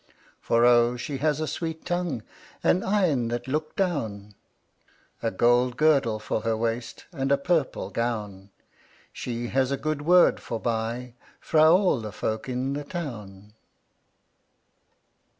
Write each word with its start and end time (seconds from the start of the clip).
"For, 0.39 0.65
oh! 0.65 0.97
she 0.97 1.17
has 1.17 1.39
a 1.39 1.45
sweet 1.45 1.85
tongue, 1.85 2.23
And 2.63 2.81
een 2.83 3.27
that 3.27 3.47
look 3.47 3.75
down, 3.75 4.33
A 5.21 5.29
gold 5.29 5.77
girdle 5.77 6.17
for 6.17 6.41
her 6.41 6.57
waist, 6.57 7.05
And 7.11 7.31
a 7.31 7.37
purple 7.37 7.91
gown. 7.91 8.49
She 9.13 9.49
has 9.49 9.69
a 9.71 9.77
good 9.77 10.01
word 10.01 10.39
forbye 10.39 11.13
Fra 11.39 11.71
a' 11.71 12.11
folk 12.11 12.49
in 12.49 12.73
the 12.73 12.83
town." 12.83 13.53